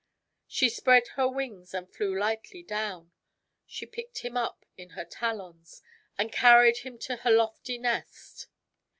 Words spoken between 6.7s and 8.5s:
him to her lofty nest.